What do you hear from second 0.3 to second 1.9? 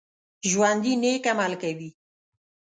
ژوندي نیک عمل کوي